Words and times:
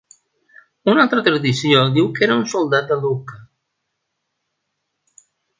Una 0.93 1.03
altra 1.03 1.23
tradició 1.27 1.83
diu 1.99 2.09
que 2.17 2.25
era 2.29 2.39
un 2.39 2.47
soldat 2.55 2.89
de 2.93 2.99
Lucca. 3.05 3.41